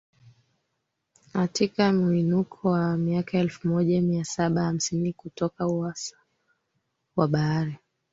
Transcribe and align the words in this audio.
atika 1.33 1.91
muinuko 1.97 2.67
wa 2.69 2.97
mita 2.97 3.37
elfu 3.37 3.67
moja 3.67 4.01
mia 4.01 4.25
saba 4.25 4.63
hamsini 4.63 5.13
kutoka 5.13 5.67
usawa 5.67 6.21
wa 7.15 7.27
bahari 7.27 7.77